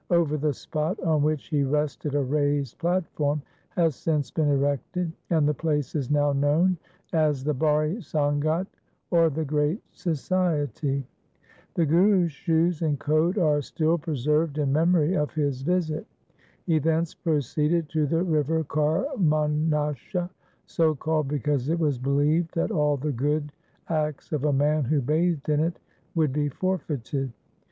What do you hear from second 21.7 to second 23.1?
was believed that all